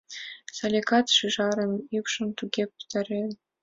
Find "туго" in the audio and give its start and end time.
2.37-2.63